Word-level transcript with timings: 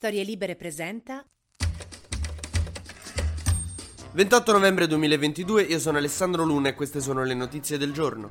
Storie 0.00 0.24
Libere 0.24 0.56
presenta 0.56 1.22
28 4.12 4.52
novembre 4.52 4.86
2022, 4.86 5.64
io 5.64 5.78
sono 5.78 5.98
Alessandro 5.98 6.42
Luna 6.42 6.70
e 6.70 6.74
queste 6.74 7.00
sono 7.00 7.22
le 7.22 7.34
notizie 7.34 7.76
del 7.76 7.92
giorno. 7.92 8.30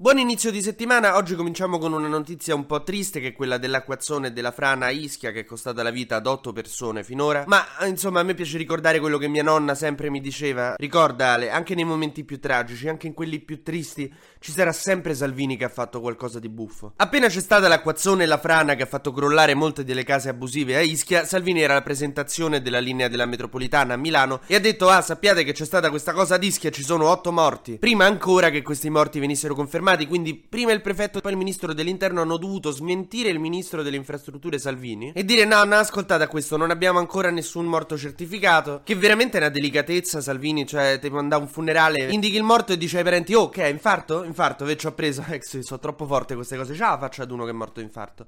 Buon 0.00 0.16
inizio 0.16 0.50
di 0.50 0.62
settimana, 0.62 1.16
oggi 1.16 1.34
cominciamo 1.34 1.76
con 1.76 1.92
una 1.92 2.08
notizia 2.08 2.54
un 2.54 2.64
po' 2.64 2.82
triste 2.82 3.20
che 3.20 3.26
è 3.28 3.32
quella 3.34 3.58
dell'acquazzone 3.58 4.32
della 4.32 4.50
frana 4.50 4.86
a 4.86 4.90
Ischia 4.90 5.30
che 5.30 5.40
è 5.40 5.44
costata 5.44 5.82
la 5.82 5.90
vita 5.90 6.16
ad 6.16 6.26
otto 6.26 6.54
persone 6.54 7.04
finora, 7.04 7.44
ma 7.46 7.66
insomma 7.86 8.20
a 8.20 8.22
me 8.22 8.32
piace 8.32 8.56
ricordare 8.56 8.98
quello 8.98 9.18
che 9.18 9.28
mia 9.28 9.42
nonna 9.42 9.74
sempre 9.74 10.08
mi 10.08 10.22
diceva, 10.22 10.72
ricorda 10.78 11.34
Ale, 11.34 11.50
anche 11.50 11.74
nei 11.74 11.84
momenti 11.84 12.24
più 12.24 12.40
tragici, 12.40 12.88
anche 12.88 13.08
in 13.08 13.12
quelli 13.12 13.40
più 13.40 13.62
tristi, 13.62 14.10
ci 14.38 14.52
sarà 14.52 14.72
sempre 14.72 15.12
Salvini 15.12 15.58
che 15.58 15.64
ha 15.64 15.68
fatto 15.68 16.00
qualcosa 16.00 16.38
di 16.38 16.48
buffo. 16.48 16.94
Appena 16.96 17.28
c'è 17.28 17.40
stata 17.40 17.68
l'acquazzone 17.68 18.22
e 18.22 18.26
la 18.26 18.38
frana 18.38 18.76
che 18.76 18.84
ha 18.84 18.86
fatto 18.86 19.12
crollare 19.12 19.52
molte 19.52 19.84
delle 19.84 20.04
case 20.04 20.30
abusive 20.30 20.76
a 20.76 20.80
Ischia, 20.80 21.26
Salvini 21.26 21.60
era 21.60 21.74
alla 21.74 21.82
presentazione 21.82 22.62
della 22.62 22.80
linea 22.80 23.08
della 23.08 23.26
metropolitana 23.26 23.92
a 23.92 23.98
Milano 23.98 24.40
e 24.46 24.54
ha 24.54 24.60
detto 24.60 24.88
ah 24.88 25.02
sappiate 25.02 25.44
che 25.44 25.52
c'è 25.52 25.66
stata 25.66 25.90
questa 25.90 26.14
cosa 26.14 26.36
ad 26.36 26.42
Ischia, 26.42 26.70
ci 26.70 26.82
sono 26.82 27.06
otto 27.10 27.32
morti, 27.32 27.76
prima 27.76 28.06
ancora 28.06 28.48
che 28.48 28.62
questi 28.62 28.88
morti 28.88 29.18
venissero 29.18 29.54
confermati 29.54 29.88
confermati, 29.90 30.06
quindi 30.06 30.34
prima 30.34 30.72
il 30.72 30.80
prefetto 30.80 31.18
e 31.18 31.20
poi 31.20 31.32
il 31.32 31.38
ministro 31.38 31.72
dell'interno 31.72 32.20
hanno 32.22 32.36
dovuto 32.36 32.70
smentire 32.70 33.30
il 33.30 33.38
ministro 33.38 33.82
delle 33.82 33.96
infrastrutture 33.96 34.58
Salvini 34.58 35.12
e 35.14 35.24
dire 35.24 35.44
no, 35.44 35.62
no, 35.64 35.76
ascoltate 35.76 36.24
a 36.24 36.28
questo, 36.28 36.56
non 36.56 36.70
abbiamo 36.70 36.98
ancora 36.98 37.30
nessun 37.30 37.66
morto 37.66 37.96
certificato, 37.96 38.82
che 38.84 38.94
veramente 38.94 39.38
è 39.38 39.40
una 39.40 39.50
delicatezza 39.50 40.20
Salvini, 40.20 40.66
cioè 40.66 40.98
ti 41.00 41.08
manda 41.10 41.36
un 41.38 41.48
funerale, 41.48 42.10
indichi 42.10 42.36
il 42.36 42.42
morto 42.42 42.72
e 42.72 42.76
dice 42.76 42.98
ai 42.98 43.04
parenti, 43.04 43.34
oh, 43.34 43.48
che 43.48 43.64
è, 43.64 43.68
infarto? 43.68 44.24
Infarto, 44.24 44.64
ve 44.64 44.76
ci 44.76 44.86
ho 44.86 44.92
preso, 44.92 45.24
eh, 45.28 45.40
sono 45.42 45.80
troppo 45.80 46.06
forte 46.06 46.34
queste 46.34 46.56
cose, 46.56 46.76
la 46.76 46.98
faccio 46.98 47.22
ad 47.22 47.30
uno 47.30 47.44
che 47.44 47.50
è 47.50 47.54
morto 47.54 47.80
infarto. 47.80 48.26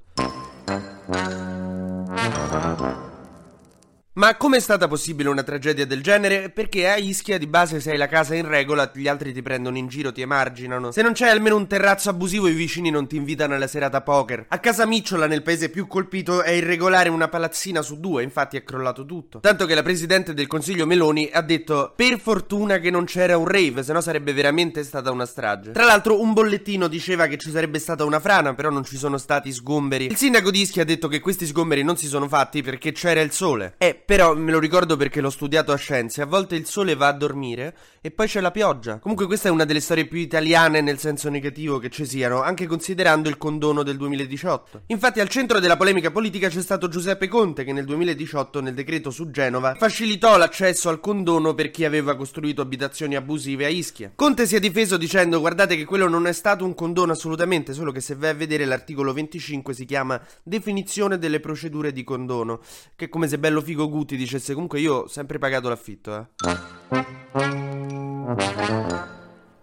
Ma 4.15 4.37
come 4.37 4.59
è 4.59 4.61
stata 4.61 4.89
possibile 4.89 5.31
una 5.31 5.43
tragedia 5.43 5.87
del 5.87 6.03
genere? 6.03 6.51
Perché 6.51 6.87
a 6.87 6.97
Ischia 6.97 7.39
di 7.39 7.47
base 7.47 7.81
se 7.81 7.93
hai 7.93 7.97
la 7.97 8.09
casa 8.09 8.35
in 8.35 8.47
regola, 8.47 8.91
gli 8.93 9.09
altri 9.09 9.33
ti 9.33 9.41
prendono 9.41 9.79
in 9.79 9.87
giro, 9.87 10.13
ti 10.13 10.21
emarginano. 10.21 10.93
Se 10.93 11.01
non 11.01 11.15
c'è 11.15 11.31
almeno 11.31 11.57
un 11.57 11.67
terrazzo 11.67 12.11
abusivo, 12.11 12.47
i 12.47 12.53
vicini 12.53 12.91
non 12.91 13.07
ti 13.07 13.17
invitano 13.17 13.55
alla 13.55 13.67
serata 13.67 14.03
poker. 14.03 14.45
A 14.49 14.59
casa 14.59 14.85
Micciola, 14.85 15.27
nel 15.27 15.41
paese 15.41 15.71
più 15.71 15.87
colpito, 15.87 16.43
è 16.43 16.51
irregolare 16.51 17.09
una 17.09 17.29
palazzina 17.29 17.81
su 17.81 18.01
due, 18.01 18.23
infatti 18.23 18.59
è 18.59 18.65
crollato 18.65 19.07
tutto. 19.07 19.41
Tanto 19.41 19.65
che 19.65 19.75
la 19.75 19.83
presidente 19.83 20.35
del 20.35 20.47
consiglio 20.47 20.85
Meloni 20.85 21.31
ha 21.33 21.41
detto: 21.41 21.95
Per 21.97 22.21
fortuna 22.21 22.81
che 22.81 22.91
non 22.91 23.07
c'era 23.07 23.39
un 23.39 23.47
rave, 23.47 23.83
sennò 23.83 24.03
sarebbe 24.03 24.35
veramente 24.35 24.85
stata 24.85 25.11
una 25.11 25.25
strage. 25.25 25.71
Tra 25.71 25.87
l'altro, 25.87 26.21
un 26.21 26.35
bollettino 26.35 26.87
diceva 26.87 27.29
che 27.29 27.39
ci 27.39 27.51
sarebbe 27.51 27.79
stata 27.79 28.05
una 28.05 28.21
frana, 28.21 28.53
però 28.53 28.69
non 28.69 28.85
ci 28.85 28.99
sono 28.99 29.17
stati 29.17 29.51
sgomberi. 29.51 30.05
Il 30.05 30.17
sindaco 30.17 30.51
di 30.51 30.61
Ischia 30.61 30.83
ha 30.83 30.85
detto 30.85 31.09
che 31.09 31.21
questi 31.21 31.47
sgomberi 31.47 31.83
non 31.83 31.97
si 31.97 32.09
sono 32.09 32.29
fatti 32.29 32.61
perché 32.61 32.93
c'era 32.93 33.23
il 33.23 33.33
sole. 33.33 33.77
Eh, 33.79 34.02
però 34.05 34.34
me 34.34 34.53
lo 34.53 34.58
ricordo 34.58 34.97
perché 34.97 35.20
l'ho 35.20 35.31
studiato 35.31 35.72
a 35.72 35.77
scienze. 35.77 36.22
A 36.22 36.27
volte 36.27 36.56
il 36.56 36.67
sole 36.67 36.95
va 36.95 37.08
a 37.08 37.12
dormire 37.12 37.75
e 38.00 38.11
poi 38.11 38.27
c'è 38.27 38.41
la 38.41 38.50
pioggia. 38.50 38.98
Comunque 38.98 39.27
questa 39.27 39.48
è 39.48 39.53
una 39.53 39.64
delle 39.64 39.81
storie 39.81 40.06
più 40.06 40.19
italiane 40.19 40.81
nel 40.81 40.98
senso 40.98 41.28
negativo 41.28 41.78
che 41.78 41.89
ci 41.89 42.05
siano, 42.05 42.42
anche 42.42 42.67
considerando 42.67 43.28
il 43.28 43.39
condono 43.39 43.83
del 43.83 43.97
2018. 43.97 44.83
Infatti 44.86 45.20
al 45.20 45.28
centro 45.28 45.61
della 45.61 45.77
polemica 45.77 46.11
politica 46.11 46.48
c'è 46.48 46.62
stato 46.62 46.89
Giuseppe 46.89 47.28
Conte 47.28 47.64
che 47.64 47.72
nel 47.72 47.84
2018 47.84 48.61
nel 48.61 48.75
decreto 48.75 49.11
su 49.11 49.31
Genova 49.31 49.75
facilitò 49.75 50.37
l'accesso 50.37 50.89
al 50.89 51.00
condono 51.00 51.55
per 51.55 51.70
chi 51.70 51.84
aveva 51.84 52.16
costruito 52.16 52.61
abitazioni 52.61 53.14
abusive 53.14 53.66
a 53.66 53.69
Ischia. 53.69 54.12
Conte 54.16 54.47
si 54.47 54.56
è 54.56 54.61
difeso 54.61 54.97
dicendo 54.97 55.39
guardate 55.39 55.77
che 55.77 55.84
quello 55.84 56.09
non 56.09 56.27
è 56.27 56.33
stato 56.33 56.64
un 56.64 56.75
condono 56.75 57.12
assolutamente, 57.12 57.72
solo 57.72 57.92
che 57.92 58.00
se 58.00 58.16
vai 58.16 58.31
a 58.31 58.34
vedere 58.34 58.64
l'articolo 58.64 59.12
25 59.12 59.75
si 59.75 59.84
chiama 59.84 60.20
definizione 60.42 61.19
delle 61.19 61.39
procedure 61.39 61.92
di 61.92 62.03
condono, 62.03 62.61
che 62.97 63.09
come 63.09 63.28
se 63.28 63.39
bello 63.39 63.61
figo 63.61 63.89
Guti 63.93 64.17
dicesse 64.17 64.55
comunque 64.55 64.81
io 64.81 64.95
ho 64.95 65.07
sempre 65.07 65.37
pagato 65.37 65.69
l'affitto, 65.69 66.17
eh. 66.17 66.27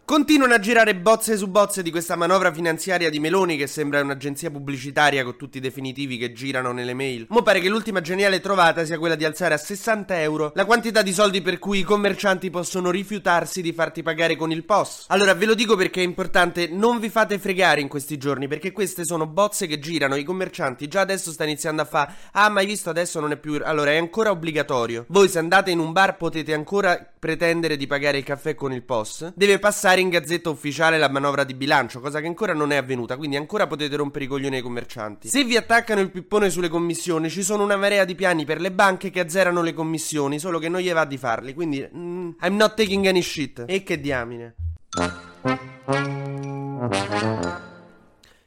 Continuano 0.09 0.56
a 0.56 0.59
girare 0.59 0.96
bozze 0.96 1.38
su 1.38 1.47
bozze 1.50 1.84
di 1.84 1.92
questa 1.92 2.16
manovra 2.16 2.52
finanziaria 2.52 3.12
di 3.12 3.20
Meloni 3.20 3.58
che 3.58 3.68
sembra 3.68 4.02
un'agenzia 4.02 4.50
pubblicitaria 4.50 5.24
con 5.24 5.38
tutti 5.38 5.59
i 5.59 5.62
definitivi 5.62 6.18
che 6.18 6.31
girano 6.31 6.72
nelle 6.72 6.96
mail. 6.96 7.28
Mo 7.30 7.44
pare 7.44 7.59
che 7.59 7.70
l'ultima 7.70 8.02
geniale 8.02 8.40
trovata 8.40 8.84
sia 8.86 8.97
quella 8.97 9.14
di 9.14 9.24
alzare 9.24 9.53
a 9.53 9.58
60 9.58 10.20
euro 10.20 10.52
la 10.56 10.66
quantità 10.66 11.03
di 11.03 11.14
soldi 11.14 11.44
per 11.44 11.59
cui 11.59 11.78
i 11.78 11.84
commercianti 11.84 12.50
possono 12.50 12.90
rifiutarsi 12.90 13.62
di 13.62 13.72
farti 13.72 14.02
pagare 14.02 14.36
con 14.36 14.50
il 14.50 14.66
POS. 14.66 15.06
Allora 15.09 15.36
ve 15.36 15.46
lo 15.46 15.53
dico 15.53 15.75
perché 15.75 16.02
è 16.02 16.06
importante, 16.06 16.68
non 16.68 16.97
vi 16.97 17.09
fate 17.12 17.38
fregare 17.38 17.80
in 17.80 17.88
questi 17.88 18.18
giorni 18.18 18.47
perché 18.47 18.72
queste 18.72 19.06
sono 19.06 19.28
bozze 19.28 19.68
che 19.68 19.78
girano, 19.78 20.16
i 20.16 20.24
commercianti 20.24 20.88
già 20.88 21.02
adesso 21.02 21.30
stanno 21.30 21.52
iniziando 21.52 21.84
a 21.84 21.86
fare 21.86 22.14
ah 22.31 22.50
ma 22.50 22.62
hai 22.62 22.66
visto 22.66 22.90
adesso 22.90 23.20
non 23.20 23.31
è 23.31 23.38
più... 23.38 23.62
Allora 23.64 23.91
è 23.91 23.97
ancora 23.97 24.31
obbligatorio. 24.31 25.06
Voi 25.09 25.30
se 25.30 25.38
andate 25.38 25.70
in 25.70 25.78
un 25.78 25.91
bar 25.91 26.18
potete 26.18 26.56
ancora 26.56 26.97
pretendere 27.19 27.78
di 27.78 27.85
pagare 27.85 28.18
il 28.18 28.24
caffè 28.24 28.56
con 28.56 28.72
il 28.72 28.84
POS. 28.84 29.34
Deve 29.35 29.59
passare 29.59 30.02
in 30.02 30.09
gazzetta 30.09 30.50
ufficiale 30.50 30.97
la 30.97 31.09
manovra 31.09 31.44
di 31.44 31.53
bilancio, 31.53 32.00
cosa 32.00 32.22
che 32.22 32.28
ancora 32.28 32.53
non 32.53 32.72
è 32.72 32.78
avvenuta, 32.78 33.18
quindi 33.18 33.35
ancora 33.35 33.68
potete 33.68 33.96
rompere 33.97 34.25
i 34.25 34.28
coglioni 34.28 34.56
ai 34.56 34.62
commercianti. 34.62 35.28
Se 35.28 35.44
vi 35.44 35.58
attaccano 35.58 36.00
il 36.00 36.09
pippone 36.09 36.50
sulle 36.50 36.69
commissioni, 36.69 37.29
ci 37.29 37.44
sono 37.44 37.63
una 37.63 37.75
marea 37.75 38.06
di 38.06 38.16
piani 38.16 38.46
per 38.46 38.62
le 38.62 38.72
banche 38.72 39.09
che 39.09 39.19
azzerano 39.19 39.62
le 39.62 39.74
commissioni, 39.74 40.40
solo 40.40 40.58
che 40.59 40.69
non 40.69 40.79
gli 40.79 40.91
va 40.91 41.06
di 41.06 41.18
farli, 41.18 41.53
quindi 41.53 41.88
mm, 41.94 42.29
I'm 42.41 42.56
not 42.56 42.75
taking 42.75 43.06
any 43.06 43.22
shit. 43.22 43.66
E 43.68 43.84
che 43.84 44.00
diamine. 44.00 44.56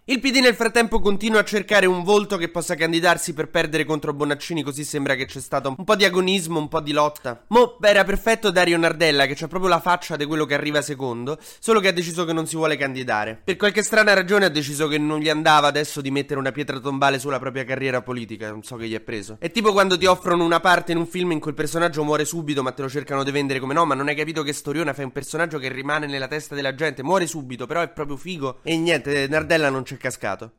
Il 0.04 0.18
PD 0.18 0.38
nel 0.38 0.56
frattempo 0.56 0.98
continua 0.98 1.38
a 1.38 1.44
cercare 1.44 1.86
un 1.86 2.02
volto 2.02 2.36
che 2.36 2.48
possa 2.48 2.74
candidarsi 2.74 3.34
per 3.34 3.50
perdere 3.50 3.84
contro 3.84 4.12
Bonaccini, 4.12 4.64
così 4.64 4.82
sembra 4.82 5.14
che 5.14 5.26
c'è 5.26 5.38
stato 5.38 5.72
un 5.78 5.84
po' 5.84 5.94
di 5.94 6.04
agonismo, 6.04 6.58
un 6.58 6.66
po' 6.66 6.80
di 6.80 6.90
lotta. 6.90 7.44
Mo 7.46 7.78
era 7.80 8.02
perfetto 8.02 8.50
Dario 8.50 8.76
Nardella, 8.78 9.26
che 9.26 9.44
ha 9.44 9.46
proprio 9.46 9.70
la 9.70 9.78
faccia 9.78 10.16
di 10.16 10.24
quello 10.24 10.44
che 10.44 10.54
arriva 10.54 10.82
secondo, 10.82 11.38
solo 11.60 11.78
che 11.78 11.86
ha 11.86 11.92
deciso 11.92 12.24
che 12.24 12.32
non 12.32 12.48
si 12.48 12.56
vuole 12.56 12.76
candidare. 12.76 13.42
Per 13.44 13.54
qualche 13.54 13.84
strana 13.84 14.12
ragione 14.12 14.46
ha 14.46 14.48
deciso 14.48 14.88
che 14.88 14.98
non 14.98 15.20
gli 15.20 15.28
andava 15.28 15.68
adesso 15.68 16.00
di 16.00 16.10
mettere 16.10 16.40
una 16.40 16.50
pietra 16.50 16.80
tombale 16.80 17.20
sulla 17.20 17.38
propria 17.38 17.62
carriera 17.62 18.02
politica, 18.02 18.50
non 18.50 18.64
so 18.64 18.74
che 18.74 18.88
gli 18.88 18.94
è 18.96 19.00
preso. 19.00 19.36
È 19.38 19.52
tipo 19.52 19.70
quando 19.70 19.96
ti 19.96 20.06
offrono 20.06 20.44
una 20.44 20.58
parte 20.58 20.90
in 20.90 20.98
un 20.98 21.06
film 21.06 21.30
in 21.30 21.38
cui 21.38 21.50
il 21.50 21.56
personaggio 21.56 22.02
muore 22.02 22.24
subito, 22.24 22.64
ma 22.64 22.72
te 22.72 22.82
lo 22.82 22.88
cercano 22.88 23.22
di 23.22 23.30
vendere 23.30 23.60
come 23.60 23.72
no, 23.72 23.84
ma 23.84 23.94
non 23.94 24.08
hai 24.08 24.16
capito 24.16 24.42
che 24.42 24.52
storiona, 24.52 24.94
fai 24.94 25.04
un 25.04 25.12
personaggio 25.12 25.58
che 25.58 25.68
rimane 25.68 26.08
nella 26.08 26.26
testa 26.26 26.56
della 26.56 26.74
gente, 26.74 27.04
muore 27.04 27.28
subito, 27.28 27.66
però 27.66 27.82
è 27.82 27.88
proprio 27.88 28.16
figo. 28.16 28.58
E 28.64 28.76
niente, 28.76 29.28
Nardella 29.28 29.70
non 29.70 29.84
c'è 29.84 29.90
cascato. 29.98 30.52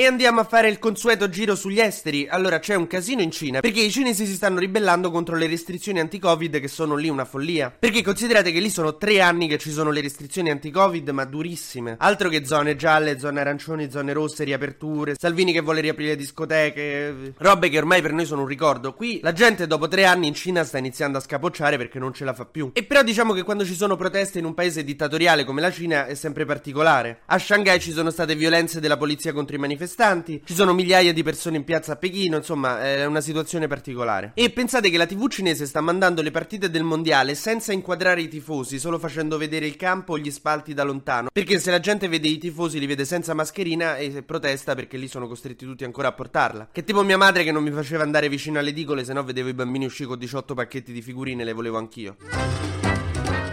E 0.00 0.06
andiamo 0.06 0.40
a 0.40 0.44
fare 0.44 0.70
il 0.70 0.78
consueto 0.78 1.28
giro 1.28 1.54
sugli 1.54 1.78
esteri. 1.78 2.26
Allora 2.26 2.58
c'è 2.58 2.74
un 2.74 2.86
casino 2.86 3.20
in 3.20 3.30
Cina 3.30 3.60
perché 3.60 3.82
i 3.82 3.90
cinesi 3.90 4.24
si 4.24 4.32
stanno 4.32 4.58
ribellando 4.58 5.10
contro 5.10 5.36
le 5.36 5.46
restrizioni 5.46 6.00
anti-Covid 6.00 6.58
che 6.58 6.68
sono 6.68 6.96
lì 6.96 7.10
una 7.10 7.26
follia. 7.26 7.70
Perché 7.78 8.02
considerate 8.02 8.50
che 8.50 8.60
lì 8.60 8.70
sono 8.70 8.96
tre 8.96 9.20
anni 9.20 9.46
che 9.46 9.58
ci 9.58 9.70
sono 9.70 9.90
le 9.90 10.00
restrizioni 10.00 10.48
anti-Covid, 10.48 11.06
ma 11.10 11.26
durissime. 11.26 11.96
Altro 11.98 12.30
che 12.30 12.46
zone 12.46 12.76
gialle, 12.76 13.18
zone 13.18 13.40
arancioni, 13.40 13.90
zone 13.90 14.14
rosse, 14.14 14.44
riaperture. 14.44 15.16
Salvini 15.18 15.52
che 15.52 15.60
vuole 15.60 15.82
riaprire 15.82 16.16
discoteche. 16.16 17.34
Robe 17.36 17.68
che 17.68 17.76
ormai 17.76 18.00
per 18.00 18.14
noi 18.14 18.24
sono 18.24 18.40
un 18.40 18.48
ricordo. 18.48 18.94
Qui 18.94 19.20
la 19.22 19.34
gente 19.34 19.66
dopo 19.66 19.86
tre 19.86 20.06
anni 20.06 20.28
in 20.28 20.34
Cina 20.34 20.64
sta 20.64 20.78
iniziando 20.78 21.18
a 21.18 21.20
scapocciare 21.20 21.76
perché 21.76 21.98
non 21.98 22.14
ce 22.14 22.24
la 22.24 22.32
fa 22.32 22.46
più. 22.46 22.70
E 22.72 22.84
però 22.84 23.02
diciamo 23.02 23.34
che 23.34 23.42
quando 23.42 23.66
ci 23.66 23.74
sono 23.74 23.96
proteste 23.96 24.38
in 24.38 24.46
un 24.46 24.54
paese 24.54 24.82
dittatoriale 24.82 25.44
come 25.44 25.60
la 25.60 25.70
Cina 25.70 26.06
è 26.06 26.14
sempre 26.14 26.46
particolare. 26.46 27.20
A 27.26 27.38
Shanghai 27.38 27.78
ci 27.78 27.92
sono 27.92 28.08
state 28.08 28.34
violenze 28.34 28.80
della 28.80 28.96
polizia 28.96 29.34
contro 29.34 29.56
i 29.56 29.58
manifestanti 29.58 29.88
manifestanti, 29.90 30.42
ci 30.44 30.54
sono 30.54 30.72
migliaia 30.72 31.12
di 31.12 31.22
persone 31.22 31.56
in 31.56 31.64
piazza 31.64 31.92
a 31.92 31.96
Pechino, 31.96 32.36
insomma 32.36 32.82
è 32.82 33.04
una 33.04 33.20
situazione 33.20 33.66
particolare. 33.66 34.32
E 34.34 34.50
pensate 34.50 34.90
che 34.90 34.96
la 34.96 35.06
TV 35.06 35.28
cinese 35.28 35.66
sta 35.66 35.80
mandando 35.80 36.22
le 36.22 36.30
partite 36.30 36.70
del 36.70 36.84
mondiale 36.84 37.34
senza 37.34 37.72
inquadrare 37.72 38.22
i 38.22 38.28
tifosi, 38.28 38.78
solo 38.78 38.98
facendo 38.98 39.36
vedere 39.36 39.66
il 39.66 39.76
campo 39.76 40.12
o 40.12 40.18
gli 40.18 40.30
spalti 40.30 40.74
da 40.74 40.84
lontano, 40.84 41.28
perché 41.32 41.58
se 41.58 41.70
la 41.70 41.80
gente 41.80 42.08
vede 42.08 42.28
i 42.28 42.38
tifosi 42.38 42.78
li 42.78 42.86
vede 42.86 43.04
senza 43.04 43.34
mascherina 43.34 43.96
e 43.96 44.22
protesta 44.22 44.74
perché 44.74 44.96
lì 44.96 45.08
sono 45.08 45.26
costretti 45.26 45.64
tutti 45.64 45.84
ancora 45.84 46.08
a 46.08 46.12
portarla. 46.12 46.68
Che 46.70 46.84
tipo 46.84 47.02
mia 47.02 47.18
madre 47.18 47.44
che 47.44 47.52
non 47.52 47.62
mi 47.62 47.70
faceva 47.70 48.02
andare 48.02 48.28
vicino 48.28 48.58
alle 48.58 48.70
edicole, 48.70 49.04
se 49.04 49.12
no 49.12 49.24
vedevo 49.24 49.48
i 49.48 49.54
bambini 49.54 49.86
uscire 49.86 50.08
con 50.08 50.18
18 50.18 50.54
pacchetti 50.54 50.92
di 50.92 51.02
figurine, 51.02 51.44
le 51.44 51.52
volevo 51.52 51.78
anch'io. 51.78 52.16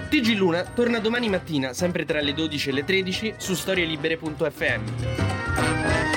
TG 0.10 0.38
Luna 0.38 0.64
torna 0.64 1.00
domani 1.00 1.28
mattina, 1.28 1.74
sempre 1.74 2.06
tra 2.06 2.22
le 2.22 2.34
12 2.34 2.70
e 2.70 2.72
le 2.72 2.86
13, 2.86 3.34
su 3.38 3.54
storielibere.fm. 3.54 6.17